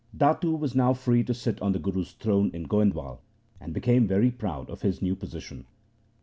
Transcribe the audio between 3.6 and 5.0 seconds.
became very proud of his